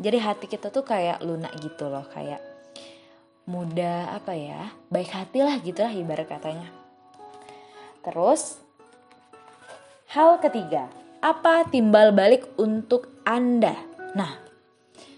Jadi 0.00 0.18
hati 0.18 0.46
kita 0.48 0.72
tuh 0.72 0.88
kayak 0.88 1.20
lunak 1.20 1.52
gitu 1.60 1.92
loh. 1.92 2.04
Kayak 2.08 2.40
mudah 3.46 4.18
apa 4.18 4.34
ya 4.34 4.74
baik 4.90 5.06
hati 5.14 5.38
lah 5.38 5.54
gitulah 5.62 5.92
ibarat 5.92 6.26
katanya. 6.26 6.66
Terus 8.02 8.58
hal 10.10 10.40
ketiga. 10.40 10.88
Apa 11.20 11.66
timbal 11.68 12.14
balik 12.14 12.46
untuk 12.56 13.10
anda? 13.26 13.74
Nah 14.14 14.45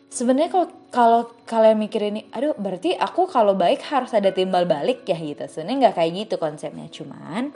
sebenarnya 0.09 0.51
kalau 0.51 0.69
kalau 0.89 1.21
kalian 1.45 1.79
mikir 1.79 2.01
ini 2.09 2.25
aduh 2.33 2.57
berarti 2.57 2.97
aku 2.97 3.29
kalau 3.29 3.53
baik 3.53 3.85
harus 3.89 4.13
ada 4.17 4.33
timbal 4.33 4.65
balik 4.65 5.05
ya 5.05 5.17
gitu. 5.17 5.45
Sebenarnya 5.45 5.89
nggak 5.89 5.97
kayak 5.97 6.13
gitu 6.27 6.35
konsepnya. 6.41 6.89
Cuman 6.89 7.53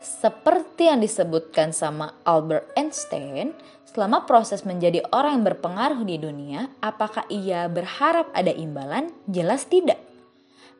seperti 0.00 0.90
yang 0.90 1.00
disebutkan 1.00 1.72
sama 1.72 2.20
Albert 2.28 2.76
Einstein 2.76 3.56
selama 3.88 4.28
proses 4.28 4.62
menjadi 4.62 5.02
orang 5.10 5.40
yang 5.40 5.44
berpengaruh 5.54 6.02
di 6.04 6.16
dunia 6.20 6.70
apakah 6.84 7.26
ia 7.32 7.66
berharap 7.66 8.30
ada 8.36 8.52
imbalan? 8.52 9.10
Jelas 9.26 9.66
tidak. 9.66 9.98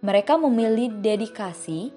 Mereka 0.00 0.40
memilih 0.40 1.02
dedikasi 1.04 1.92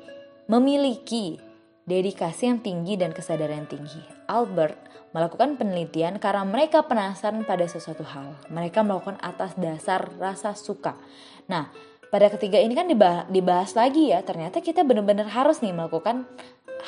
memiliki 0.48 1.39
dedikasi 1.83 2.47
yang 2.47 2.59
tinggi 2.63 2.95
dan 2.95 3.11
kesadaran 3.11 3.67
tinggi 3.67 3.99
Albert 4.27 4.79
melakukan 5.13 5.55
penelitian 5.61 6.17
karena 6.17 6.43
mereka 6.43 6.83
penasaran 6.83 7.45
pada 7.45 7.69
sesuatu 7.69 8.01
hal. 8.01 8.33
Mereka 8.49 8.81
melakukan 8.81 9.21
atas 9.21 9.53
dasar 9.55 10.09
rasa 10.17 10.57
suka. 10.57 10.97
Nah, 11.45 11.69
pada 12.09 12.33
ketiga 12.33 12.57
ini 12.57 12.73
kan 12.73 12.89
dibahas, 12.89 13.29
dibahas 13.29 13.71
lagi 13.77 14.09
ya, 14.09 14.25
ternyata 14.25 14.59
kita 14.59 14.81
benar-benar 14.81 15.29
harus 15.29 15.61
nih 15.61 15.73
melakukan 15.73 16.25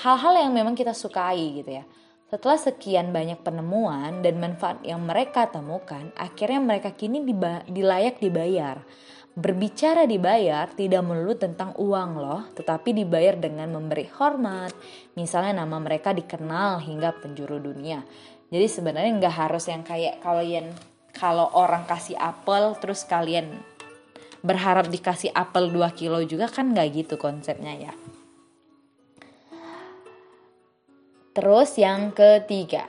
hal-hal 0.02 0.34
yang 0.42 0.52
memang 0.52 0.74
kita 0.74 0.92
sukai 0.98 1.62
gitu 1.62 1.82
ya. 1.82 1.86
Setelah 2.26 2.58
sekian 2.58 3.14
banyak 3.14 3.46
penemuan 3.46 4.26
dan 4.26 4.42
manfaat 4.42 4.82
yang 4.82 5.06
mereka 5.06 5.46
temukan, 5.46 6.10
akhirnya 6.18 6.58
mereka 6.58 6.98
kini 6.98 7.22
dilayak 7.70 8.18
dibayar. 8.18 8.82
Berbicara 9.36 10.08
dibayar 10.08 10.72
tidak 10.72 11.04
melulu 11.04 11.36
tentang 11.36 11.76
uang 11.76 12.12
loh, 12.16 12.42
tetapi 12.56 12.96
dibayar 12.96 13.36
dengan 13.36 13.68
memberi 13.68 14.08
hormat. 14.16 14.72
Misalnya 15.20 15.60
nama 15.60 15.76
mereka 15.76 16.16
dikenal 16.16 16.80
hingga 16.80 17.12
penjuru 17.20 17.60
dunia. 17.60 18.00
Jadi 18.48 18.68
sebenarnya 18.72 19.12
nggak 19.20 19.36
harus 19.36 19.68
yang 19.68 19.84
kayak 19.84 20.24
kalian 20.24 20.72
kalau 21.12 21.52
orang 21.52 21.84
kasih 21.84 22.16
apel 22.16 22.80
terus 22.80 23.04
kalian 23.04 23.60
berharap 24.40 24.88
dikasih 24.88 25.36
apel 25.36 25.68
2 25.68 25.84
kilo 26.00 26.24
juga 26.24 26.48
kan 26.48 26.72
nggak 26.72 26.88
gitu 26.96 27.20
konsepnya 27.20 27.92
ya. 27.92 27.94
Terus 31.36 31.76
yang 31.76 32.16
ketiga. 32.16 32.88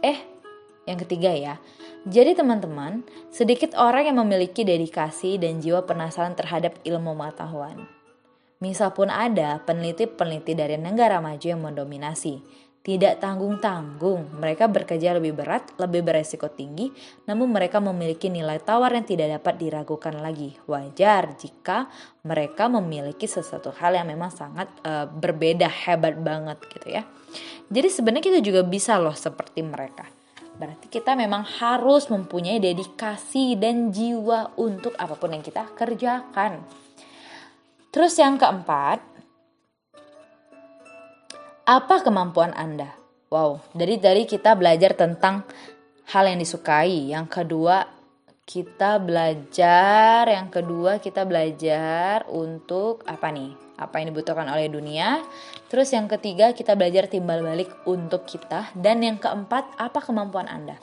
Eh, 0.00 0.16
yang 0.88 0.96
ketiga 0.96 1.28
ya 1.36 1.60
jadi 2.06 2.38
teman-teman, 2.38 3.02
sedikit 3.34 3.74
orang 3.74 4.06
yang 4.06 4.22
memiliki 4.22 4.62
dedikasi 4.62 5.42
dan 5.42 5.58
jiwa 5.58 5.82
penasaran 5.82 6.38
terhadap 6.38 6.78
ilmu 6.86 7.18
pengetahuan. 7.18 7.82
Misal 8.62 8.94
pun 8.94 9.10
ada 9.10 9.58
peneliti-peneliti 9.66 10.54
dari 10.54 10.78
negara 10.78 11.18
maju 11.18 11.42
yang 11.42 11.58
mendominasi. 11.58 12.40
Tidak 12.86 13.18
tanggung-tanggung, 13.18 14.38
mereka 14.38 14.70
bekerja 14.70 15.18
lebih 15.18 15.34
berat, 15.34 15.74
lebih 15.82 16.06
beresiko 16.06 16.46
tinggi, 16.46 16.94
namun 17.26 17.50
mereka 17.50 17.82
memiliki 17.82 18.30
nilai 18.30 18.62
tawar 18.62 18.94
yang 18.94 19.02
tidak 19.02 19.42
dapat 19.42 19.58
diragukan 19.58 20.14
lagi. 20.22 20.54
Wajar 20.70 21.34
jika 21.34 21.90
mereka 22.22 22.70
memiliki 22.70 23.26
sesuatu 23.26 23.74
hal 23.74 23.98
yang 23.98 24.06
memang 24.06 24.30
sangat 24.30 24.70
uh, 24.86 25.10
berbeda, 25.10 25.66
hebat 25.66 26.14
banget 26.22 26.62
gitu 26.70 26.86
ya. 26.86 27.02
Jadi 27.66 27.88
sebenarnya 27.90 28.24
kita 28.30 28.40
juga 28.46 28.62
bisa 28.62 28.94
loh 29.02 29.18
seperti 29.18 29.66
mereka. 29.66 30.06
Berarti 30.56 30.88
kita 30.88 31.12
memang 31.12 31.44
harus 31.44 32.08
mempunyai 32.08 32.56
dedikasi 32.56 33.60
dan 33.60 33.92
jiwa 33.92 34.56
untuk 34.56 34.96
apa 34.96 35.12
pun 35.12 35.36
yang 35.36 35.44
kita 35.44 35.68
kerjakan. 35.76 36.64
Terus 37.92 38.16
yang 38.16 38.40
keempat, 38.40 39.04
apa 41.68 41.96
kemampuan 42.00 42.56
Anda? 42.56 42.92
Wow, 43.28 43.60
dari 43.76 44.00
dari 44.00 44.24
kita 44.24 44.56
belajar 44.56 44.96
tentang 44.96 45.44
hal 46.08 46.24
yang 46.24 46.40
disukai. 46.40 47.12
Yang 47.12 47.26
kedua, 47.42 47.84
kita 48.48 48.96
belajar, 48.96 50.24
yang 50.30 50.48
kedua 50.48 51.02
kita 51.02 51.28
belajar 51.28 52.24
untuk 52.32 53.04
apa 53.04 53.28
nih? 53.28 53.66
apa 53.76 54.00
yang 54.00 54.12
dibutuhkan 54.12 54.48
oleh 54.48 54.72
dunia. 54.72 55.20
Terus 55.66 55.90
yang 55.90 56.06
ketiga 56.06 56.54
kita 56.54 56.78
belajar 56.78 57.10
timbal 57.10 57.42
balik 57.42 57.70
untuk 57.90 58.22
kita 58.22 58.70
dan 58.78 59.02
yang 59.02 59.18
keempat 59.18 59.74
apa 59.74 59.98
kemampuan 59.98 60.46
Anda. 60.46 60.78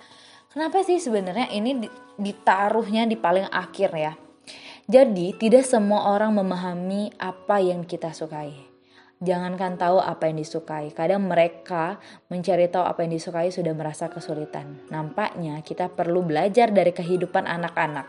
Kenapa 0.52 0.84
sih 0.84 1.00
sebenarnya 1.00 1.50
ini 1.56 1.88
ditaruhnya 2.20 3.08
di 3.08 3.16
paling 3.18 3.48
akhir 3.50 3.90
ya? 3.96 4.14
Jadi 4.84 5.40
tidak 5.40 5.64
semua 5.64 6.12
orang 6.12 6.36
memahami 6.36 7.16
apa 7.16 7.64
yang 7.64 7.88
kita 7.88 8.12
sukai. 8.12 8.52
Jangankan 9.24 9.80
tahu 9.80 10.04
apa 10.04 10.28
yang 10.28 10.36
disukai, 10.44 10.92
kadang 10.92 11.24
mereka 11.24 11.96
mencari 12.28 12.68
tahu 12.68 12.84
apa 12.84 13.08
yang 13.08 13.16
disukai 13.16 13.56
sudah 13.56 13.72
merasa 13.72 14.12
kesulitan. 14.12 14.84
Nampaknya 14.92 15.64
kita 15.64 15.88
perlu 15.88 16.28
belajar 16.28 16.76
dari 16.76 16.92
kehidupan 16.92 17.48
anak-anak 17.48 18.04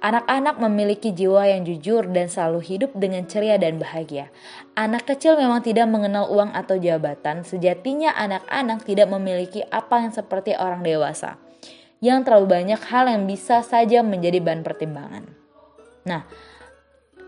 Anak-anak 0.00 0.56
memiliki 0.64 1.12
jiwa 1.12 1.44
yang 1.44 1.68
jujur 1.68 2.08
dan 2.08 2.24
selalu 2.24 2.64
hidup 2.64 2.96
dengan 2.96 3.28
ceria 3.28 3.60
dan 3.60 3.76
bahagia. 3.76 4.32
Anak 4.72 5.04
kecil 5.04 5.36
memang 5.36 5.60
tidak 5.60 5.92
mengenal 5.92 6.24
uang 6.32 6.56
atau 6.56 6.80
jabatan, 6.80 7.44
sejatinya 7.44 8.16
anak-anak 8.16 8.80
tidak 8.88 9.12
memiliki 9.12 9.60
apa 9.68 10.00
yang 10.00 10.08
seperti 10.08 10.56
orang 10.56 10.80
dewasa. 10.80 11.36
Yang 12.00 12.24
terlalu 12.24 12.46
banyak 12.48 12.80
hal 12.80 13.12
yang 13.12 13.28
bisa 13.28 13.60
saja 13.60 14.00
menjadi 14.00 14.40
bahan 14.40 14.64
pertimbangan. 14.64 15.36
Nah, 16.08 16.24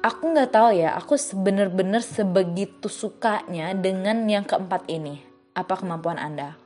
aku 0.00 0.32
nggak 0.32 0.56
tahu 0.56 0.72
ya, 0.72 0.96
aku 0.96 1.20
bener-bener 1.44 2.00
sebegitu 2.00 2.88
sukanya 2.88 3.76
dengan 3.76 4.24
yang 4.24 4.48
keempat 4.48 4.88
ini. 4.88 5.20
Apa 5.52 5.76
kemampuan 5.76 6.16
Anda? 6.16 6.56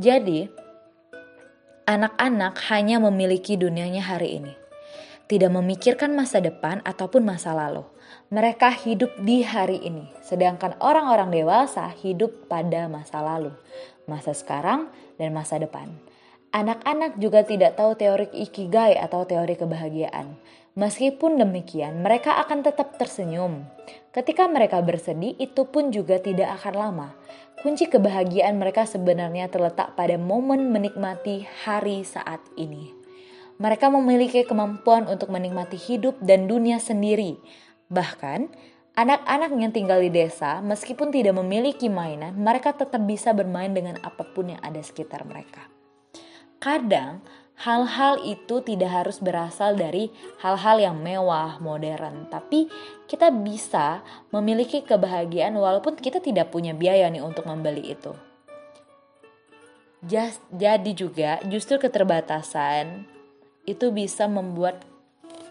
Jadi, 0.00 0.48
anak-anak 1.84 2.56
hanya 2.72 2.96
memiliki 3.04 3.60
dunianya 3.60 4.08
hari 4.08 4.40
ini 4.40 4.61
tidak 5.26 5.50
memikirkan 5.54 6.14
masa 6.14 6.42
depan 6.42 6.80
ataupun 6.82 7.22
masa 7.22 7.54
lalu. 7.54 7.86
Mereka 8.32 8.72
hidup 8.84 9.12
di 9.20 9.44
hari 9.44 9.80
ini, 9.84 10.08
sedangkan 10.24 10.76
orang-orang 10.80 11.28
dewasa 11.32 11.92
hidup 12.00 12.48
pada 12.48 12.88
masa 12.88 13.20
lalu, 13.20 13.52
masa 14.08 14.32
sekarang, 14.32 14.88
dan 15.20 15.36
masa 15.36 15.60
depan. 15.60 15.92
Anak-anak 16.52 17.16
juga 17.16 17.48
tidak 17.48 17.80
tahu 17.80 17.96
teori 17.96 18.28
ikigai 18.32 19.00
atau 19.00 19.24
teori 19.24 19.56
kebahagiaan. 19.56 20.36
Meskipun 20.72 21.36
demikian, 21.40 22.00
mereka 22.00 22.40
akan 22.44 22.64
tetap 22.64 22.96
tersenyum. 22.96 23.68
Ketika 24.12 24.48
mereka 24.48 24.80
bersedih, 24.80 25.36
itu 25.36 25.68
pun 25.68 25.92
juga 25.92 26.16
tidak 26.20 26.60
akan 26.60 26.74
lama. 26.76 27.08
Kunci 27.60 27.88
kebahagiaan 27.88 28.56
mereka 28.56 28.88
sebenarnya 28.88 29.48
terletak 29.52 29.96
pada 29.96 30.16
momen 30.16 30.72
menikmati 30.72 31.44
hari 31.64 32.04
saat 32.04 32.40
ini. 32.56 33.01
Mereka 33.62 33.94
memiliki 33.94 34.42
kemampuan 34.42 35.06
untuk 35.06 35.30
menikmati 35.30 35.78
hidup 35.78 36.18
dan 36.18 36.50
dunia 36.50 36.82
sendiri. 36.82 37.38
Bahkan, 37.94 38.50
anak-anak 38.98 39.54
yang 39.54 39.70
tinggal 39.70 40.02
di 40.02 40.10
desa, 40.10 40.58
meskipun 40.58 41.14
tidak 41.14 41.38
memiliki 41.38 41.86
mainan, 41.86 42.34
mereka 42.34 42.74
tetap 42.74 43.06
bisa 43.06 43.30
bermain 43.30 43.70
dengan 43.70 44.02
apa 44.02 44.26
pun 44.26 44.50
yang 44.50 44.58
ada 44.66 44.82
sekitar 44.82 45.22
mereka. 45.22 45.70
Kadang, 46.58 47.22
hal-hal 47.62 48.18
itu 48.26 48.66
tidak 48.66 48.90
harus 48.90 49.22
berasal 49.22 49.78
dari 49.78 50.10
hal-hal 50.42 50.82
yang 50.82 50.98
mewah, 50.98 51.62
modern, 51.62 52.26
tapi 52.34 52.66
kita 53.06 53.30
bisa 53.30 54.02
memiliki 54.34 54.82
kebahagiaan 54.82 55.54
walaupun 55.54 55.94
kita 55.94 56.18
tidak 56.18 56.50
punya 56.50 56.74
biaya 56.74 57.06
nih 57.06 57.22
untuk 57.22 57.46
membeli 57.46 57.94
itu. 57.94 58.10
Just, 60.02 60.42
jadi 60.50 60.90
juga 60.98 61.38
justru 61.46 61.78
keterbatasan 61.78 63.11
itu 63.62 63.94
bisa 63.94 64.26
membuat 64.26 64.82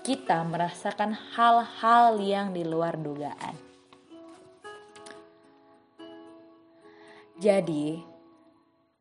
kita 0.02 0.42
merasakan 0.44 1.14
hal-hal 1.38 2.18
yang 2.20 2.52
di 2.52 2.66
luar 2.66 2.98
dugaan. 2.98 3.54
Jadi, 7.42 7.98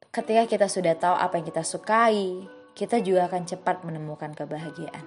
ketika 0.08 0.48
kita 0.48 0.66
sudah 0.68 0.96
tahu 0.96 1.12
apa 1.12 1.40
yang 1.40 1.46
kita 1.48 1.64
sukai, 1.64 2.48
kita 2.72 3.04
juga 3.04 3.28
akan 3.28 3.44
cepat 3.44 3.84
menemukan 3.84 4.32
kebahagiaan. 4.32 5.04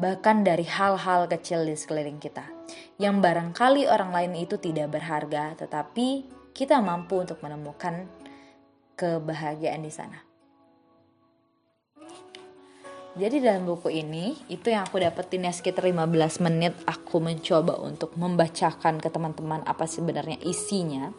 Bahkan 0.00 0.36
dari 0.44 0.64
hal-hal 0.64 1.28
kecil 1.28 1.68
di 1.68 1.76
sekeliling 1.76 2.16
kita, 2.16 2.48
yang 2.96 3.20
barangkali 3.20 3.84
orang 3.88 4.12
lain 4.12 4.32
itu 4.40 4.56
tidak 4.56 4.96
berharga, 4.96 5.52
tetapi 5.60 6.24
kita 6.56 6.80
mampu 6.80 7.20
untuk 7.20 7.40
menemukan 7.44 8.08
kebahagiaan 8.96 9.84
di 9.84 9.92
sana. 9.92 10.31
Jadi 13.12 13.44
dalam 13.44 13.68
buku 13.68 13.92
ini, 13.92 14.32
itu 14.48 14.72
yang 14.72 14.88
aku 14.88 14.96
dapetin 14.96 15.44
ya 15.44 15.52
sekitar 15.52 15.84
15 15.84 16.40
menit 16.48 16.72
aku 16.88 17.20
mencoba 17.20 17.76
untuk 17.76 18.16
membacakan 18.16 19.04
ke 19.04 19.12
teman-teman 19.12 19.60
apa 19.68 19.84
sebenarnya 19.84 20.40
isinya. 20.40 21.12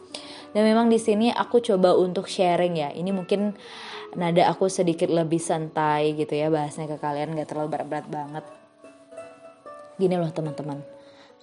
Dan 0.57 0.65
memang 0.65 0.89
di 0.89 0.97
sini 0.97 1.29
aku 1.29 1.61
coba 1.61 1.93
untuk 1.93 2.25
sharing 2.25 2.81
ya. 2.81 2.89
Ini 2.89 3.13
mungkin 3.13 3.53
nada 4.17 4.49
aku 4.49 4.73
sedikit 4.73 5.13
lebih 5.13 5.37
santai 5.37 6.17
gitu 6.17 6.33
ya 6.33 6.49
bahasnya 6.49 6.89
ke 6.89 6.97
kalian 6.97 7.37
gak 7.37 7.53
terlalu 7.53 7.77
berat-berat 7.77 8.09
banget. 8.09 8.45
Gini 10.01 10.17
loh 10.17 10.33
teman-teman. 10.33 10.81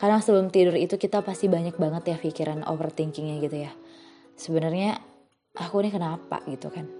Karena 0.02 0.18
sebelum 0.18 0.50
tidur 0.50 0.74
itu 0.74 0.98
kita 0.98 1.22
pasti 1.22 1.46
banyak 1.46 1.78
banget 1.78 2.10
ya 2.10 2.16
pikiran 2.18 2.66
overthinkingnya 2.66 3.38
gitu 3.38 3.70
ya. 3.70 3.72
Sebenarnya 4.34 4.98
aku 5.54 5.78
ini 5.86 5.94
kenapa 5.94 6.42
gitu 6.50 6.74
kan. 6.74 6.90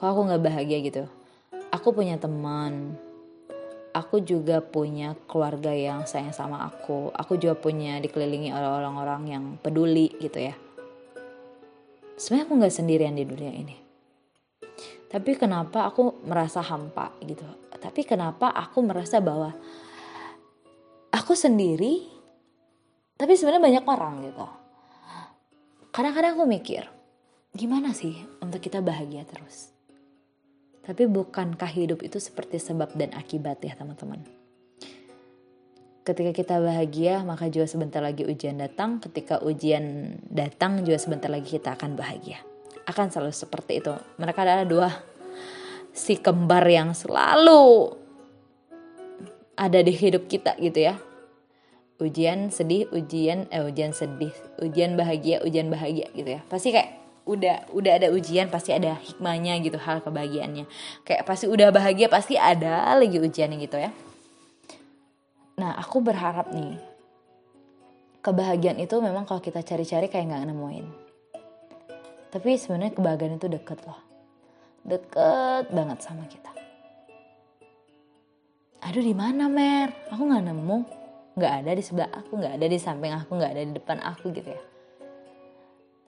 Kok 0.00 0.08
aku 0.08 0.20
gak 0.32 0.40
bahagia 0.40 0.80
gitu 0.80 1.17
aku 1.72 1.92
punya 1.92 2.16
teman. 2.16 2.96
Aku 3.96 4.22
juga 4.22 4.62
punya 4.62 5.16
keluarga 5.26 5.72
yang 5.74 6.04
sayang 6.06 6.36
sama 6.36 6.68
aku. 6.68 7.10
Aku 7.16 7.40
juga 7.40 7.58
punya 7.58 7.98
dikelilingi 7.98 8.52
oleh 8.52 8.68
orang-orang 8.68 9.22
yang 9.26 9.44
peduli 9.58 10.12
gitu 10.20 10.38
ya. 10.38 10.54
Sebenarnya 12.14 12.46
aku 12.46 12.54
nggak 12.62 12.76
sendirian 12.76 13.16
di 13.16 13.24
dunia 13.26 13.52
ini. 13.54 13.76
Tapi 15.08 15.30
kenapa 15.40 15.88
aku 15.88 16.20
merasa 16.28 16.60
hampa 16.60 17.16
gitu? 17.24 17.42
Tapi 17.72 18.04
kenapa 18.04 18.52
aku 18.52 18.84
merasa 18.84 19.24
bahwa 19.24 19.56
aku 21.08 21.32
sendiri 21.32 22.04
tapi 23.18 23.34
sebenarnya 23.34 23.82
banyak 23.82 23.84
orang 23.88 24.14
gitu. 24.30 24.46
Kadang-kadang 25.90 26.38
aku 26.38 26.44
mikir 26.46 26.84
gimana 27.56 27.90
sih 27.96 28.14
untuk 28.38 28.60
kita 28.62 28.78
bahagia 28.84 29.24
terus 29.26 29.77
tapi 30.88 31.04
bukankah 31.04 31.68
hidup 31.68 32.00
itu 32.00 32.16
seperti 32.16 32.56
sebab 32.56 32.96
dan 32.96 33.12
akibat 33.12 33.60
ya 33.60 33.76
teman-teman? 33.76 34.24
Ketika 36.00 36.32
kita 36.32 36.56
bahagia, 36.64 37.20
maka 37.28 37.52
juga 37.52 37.68
sebentar 37.68 38.00
lagi 38.00 38.24
ujian 38.24 38.56
datang. 38.56 38.96
Ketika 38.96 39.44
ujian 39.44 40.16
datang, 40.32 40.80
juga 40.80 40.96
sebentar 40.96 41.28
lagi 41.28 41.60
kita 41.60 41.76
akan 41.76 41.92
bahagia. 41.92 42.40
Akan 42.88 43.12
selalu 43.12 43.36
seperti 43.36 43.84
itu. 43.84 43.92
Mereka 44.16 44.40
adalah 44.40 44.64
dua 44.64 44.88
si 45.92 46.16
kembar 46.16 46.64
yang 46.64 46.96
selalu 46.96 47.92
ada 49.60 49.84
di 49.84 49.92
hidup 49.92 50.24
kita 50.24 50.56
gitu 50.56 50.88
ya. 50.88 50.96
Ujian 52.00 52.48
sedih, 52.48 52.88
ujian 52.88 53.44
eh 53.52 53.60
ujian 53.60 53.92
sedih, 53.92 54.32
ujian 54.64 54.96
bahagia, 54.96 55.44
ujian 55.44 55.68
bahagia 55.68 56.08
gitu 56.16 56.40
ya. 56.40 56.40
Pasti 56.48 56.72
kayak 56.72 56.97
udah 57.28 57.68
udah 57.76 57.92
ada 58.00 58.08
ujian 58.08 58.48
pasti 58.48 58.72
ada 58.72 58.96
hikmahnya 58.96 59.60
gitu 59.60 59.76
hal 59.76 60.00
kebahagiaannya. 60.00 60.64
Kayak 61.04 61.28
pasti 61.28 61.44
udah 61.44 61.68
bahagia 61.68 62.08
pasti 62.08 62.40
ada 62.40 62.96
lagi 62.96 63.20
ujiannya 63.20 63.56
gitu 63.60 63.76
ya. 63.76 63.92
Nah 65.60 65.76
aku 65.76 66.00
berharap 66.00 66.48
nih 66.56 66.80
kebahagiaan 68.24 68.80
itu 68.80 68.96
memang 69.04 69.28
kalau 69.28 69.44
kita 69.44 69.60
cari-cari 69.60 70.08
kayak 70.08 70.24
nggak 70.32 70.48
nemuin. 70.48 70.86
Tapi 72.32 72.56
sebenarnya 72.56 72.96
kebahagiaan 72.96 73.36
itu 73.36 73.48
deket 73.52 73.78
loh. 73.84 74.00
Deket 74.88 75.68
banget 75.68 75.98
sama 76.00 76.24
kita. 76.24 76.48
Aduh 78.88 79.04
di 79.04 79.12
mana 79.12 79.52
mer? 79.52 79.92
Aku 80.08 80.24
nggak 80.24 80.44
nemu. 80.48 80.78
Nggak 81.36 81.52
ada 81.60 81.70
di 81.76 81.82
sebelah 81.84 82.10
aku 82.10 82.40
nggak 82.40 82.56
ada 82.56 82.66
di 82.66 82.78
samping 82.80 83.12
aku 83.12 83.36
nggak 83.36 83.52
ada 83.52 83.62
di 83.68 83.72
depan 83.76 84.00
aku 84.00 84.32
gitu 84.32 84.48
ya. 84.48 84.62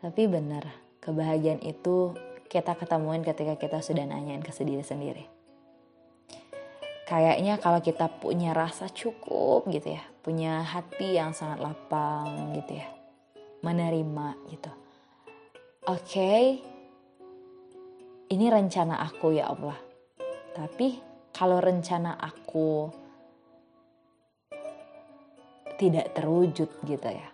Tapi 0.01 0.25
bener 0.25 0.90
Kebahagiaan 1.01 1.65
itu 1.65 2.13
kita 2.53 2.77
ketemuin 2.77 3.25
ketika 3.25 3.57
kita 3.57 3.81
sudah 3.81 4.05
nanyain 4.05 4.45
ke 4.45 4.53
diri 4.61 4.85
sendiri. 4.85 5.25
Kayaknya 7.09 7.59
kalau 7.59 7.81
kita 7.83 8.07
punya 8.21 8.53
rasa 8.55 8.87
cukup 8.93 9.67
gitu 9.73 9.97
ya, 9.97 10.05
punya 10.23 10.63
hati 10.63 11.17
yang 11.17 11.33
sangat 11.33 11.59
lapang 11.59 12.55
gitu 12.55 12.79
ya, 12.79 12.87
menerima 13.65 14.37
gitu. 14.53 14.71
Oke, 15.89 16.05
okay, 16.05 16.43
ini 18.31 18.47
rencana 18.47 19.01
aku 19.03 19.35
ya 19.35 19.51
Allah. 19.51 19.79
Tapi 20.55 21.01
kalau 21.35 21.59
rencana 21.59 22.15
aku 22.21 22.93
tidak 25.81 26.13
terwujud 26.13 26.69
gitu 26.85 27.09
ya 27.09 27.30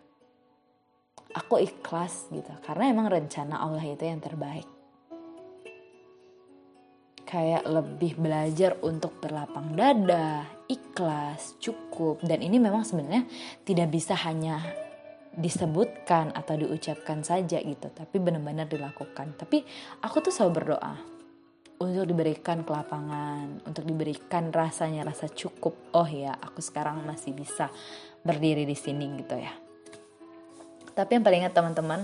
aku 1.37 1.61
ikhlas 1.61 2.33
gitu 2.33 2.51
karena 2.65 2.89
emang 2.89 3.13
rencana 3.13 3.61
Allah 3.61 3.85
itu 3.85 4.03
yang 4.09 4.25
terbaik 4.25 4.67
kayak 7.27 7.67
lebih 7.67 8.15
belajar 8.23 8.79
untuk 8.87 9.19
berlapang 9.19 9.75
dada, 9.75 10.47
ikhlas, 10.71 11.59
cukup 11.59 12.23
dan 12.23 12.39
ini 12.39 12.63
memang 12.63 12.87
sebenarnya 12.87 13.27
tidak 13.67 13.91
bisa 13.91 14.15
hanya 14.15 14.63
disebutkan 15.37 16.33
atau 16.33 16.55
diucapkan 16.57 17.21
saja 17.21 17.61
gitu, 17.61 17.93
tapi 17.93 18.17
benar-benar 18.23 18.71
dilakukan. 18.71 19.37
Tapi 19.37 19.61
aku 20.01 20.17
tuh 20.25 20.33
selalu 20.33 20.53
berdoa 20.55 20.95
untuk 21.77 22.09
diberikan 22.09 22.65
kelapangan, 22.65 23.69
untuk 23.69 23.85
diberikan 23.85 24.49
rasanya 24.49 25.05
rasa 25.05 25.29
cukup. 25.29 25.93
Oh 25.93 26.09
ya, 26.09 26.33
aku 26.41 26.65
sekarang 26.65 27.05
masih 27.05 27.37
bisa 27.37 27.69
berdiri 28.25 28.65
di 28.65 28.79
sini 28.79 29.13
gitu 29.21 29.37
ya. 29.37 29.66
Tapi 30.97 31.21
yang 31.21 31.25
paling 31.29 31.45
ingat 31.45 31.53
teman-teman, 31.53 32.01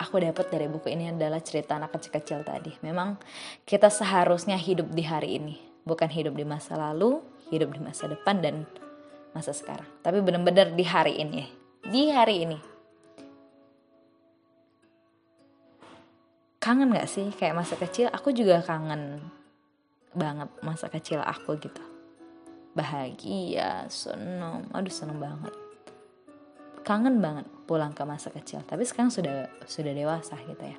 aku 0.00 0.16
dapat 0.16 0.48
dari 0.48 0.64
buku 0.64 0.88
ini 0.88 1.12
adalah 1.12 1.44
cerita 1.44 1.76
anak 1.76 1.92
kecil-kecil 1.92 2.40
tadi. 2.40 2.72
Memang 2.80 3.20
kita 3.68 3.92
seharusnya 3.92 4.56
hidup 4.56 4.88
di 4.96 5.04
hari 5.04 5.36
ini, 5.36 5.60
bukan 5.84 6.08
hidup 6.08 6.32
di 6.32 6.48
masa 6.48 6.72
lalu, 6.80 7.20
hidup 7.52 7.76
di 7.76 7.84
masa 7.84 8.08
depan 8.08 8.40
dan 8.40 8.64
masa 9.36 9.52
sekarang. 9.52 9.84
Tapi 10.00 10.24
benar-benar 10.24 10.72
di 10.72 10.84
hari 10.88 11.20
ini, 11.20 11.44
di 11.84 12.08
hari 12.08 12.48
ini. 12.48 12.58
Kangen 16.64 16.96
gak 16.96 17.08
sih 17.12 17.28
kayak 17.36 17.60
masa 17.60 17.76
kecil? 17.76 18.08
Aku 18.08 18.32
juga 18.32 18.64
kangen 18.64 19.20
banget 20.16 20.48
masa 20.64 20.88
kecil 20.88 21.20
aku 21.20 21.60
gitu. 21.60 21.84
Bahagia, 22.72 23.84
seneng, 23.92 24.64
aduh 24.72 24.92
seneng 24.92 25.20
banget 25.20 25.52
kangen 26.90 27.20
banget 27.20 27.46
pulang 27.70 27.94
ke 27.94 28.02
masa 28.02 28.34
kecil. 28.34 28.66
Tapi 28.66 28.82
sekarang 28.82 29.14
sudah 29.14 29.46
sudah 29.62 29.94
dewasa 29.94 30.34
gitu 30.42 30.64
ya. 30.66 30.74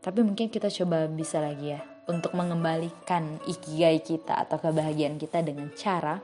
Tapi 0.00 0.24
mungkin 0.24 0.48
kita 0.48 0.72
coba 0.72 1.04
bisa 1.04 1.36
lagi 1.36 1.76
ya 1.76 1.84
untuk 2.08 2.32
mengembalikan 2.32 3.36
ikigai 3.44 4.00
kita 4.00 4.48
atau 4.48 4.56
kebahagiaan 4.56 5.20
kita 5.20 5.44
dengan 5.44 5.68
cara 5.76 6.16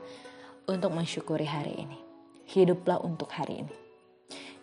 untuk 0.65 0.89
mensyukuri 0.89 1.45
hari 1.45 1.85
ini. 1.85 1.97
Hiduplah 2.49 2.97
untuk 3.05 3.29
hari 3.29 3.61
ini. 3.61 3.73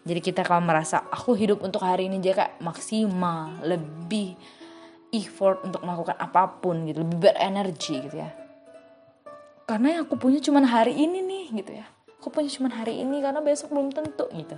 Jadi 0.03 0.19
kita 0.19 0.43
kalau 0.43 0.67
merasa 0.67 1.07
aku 1.07 1.39
hidup 1.39 1.63
untuk 1.63 1.87
hari 1.87 2.11
ini 2.11 2.19
jaga 2.19 2.59
maksimal 2.59 3.63
lebih 3.63 4.35
effort 5.15 5.63
untuk 5.63 5.87
melakukan 5.87 6.19
apa 6.19 6.59
pun 6.59 6.83
gitu 6.91 7.07
lebih 7.07 7.31
berenergi 7.31 8.11
gitu 8.11 8.19
ya. 8.19 8.35
Karena 9.71 9.95
yang 9.95 10.11
aku 10.11 10.19
punya 10.19 10.43
cuma 10.43 10.67
hari 10.67 10.99
ini 10.99 11.23
nih 11.23 11.47
gitu 11.63 11.79
ya 11.79 11.87
aku 12.23 12.31
punya 12.31 12.47
cuma 12.55 12.71
hari 12.71 13.03
ini 13.03 13.19
karena 13.19 13.43
besok 13.43 13.75
belum 13.75 13.91
tentu 13.91 14.31
gitu. 14.31 14.55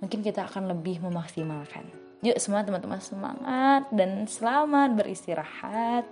Mungkin 0.00 0.24
kita 0.24 0.48
akan 0.48 0.72
lebih 0.72 1.04
memaksimalkan. 1.04 1.84
Yuk 2.24 2.40
semua 2.40 2.64
teman-teman 2.64 2.96
semangat 3.04 3.92
dan 3.92 4.24
selamat 4.24 4.96
beristirahat. 4.96 6.08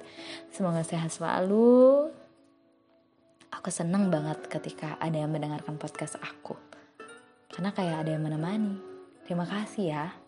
Semoga 0.53 0.85
sehat 0.85 1.09
selalu. 1.09 2.13
Aku 3.57 3.73
seneng 3.73 4.13
banget 4.13 4.45
ketika 4.53 5.01
ada 5.01 5.17
yang 5.17 5.33
mendengarkan 5.33 5.81
podcast 5.81 6.21
aku. 6.21 6.61
Karena 7.49 7.73
kayak 7.73 8.05
ada 8.05 8.13
yang 8.13 8.29
menemani. 8.29 8.77
Terima 9.25 9.49
kasih 9.49 9.97
ya 9.97 10.22